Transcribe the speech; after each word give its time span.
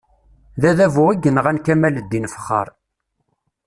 D 0.61 0.63
Adabu 0.69 1.05
i 1.11 1.15
yenɣan 1.23 1.57
Kamal-ddin 1.65 2.29
Fexxar. 2.33 2.67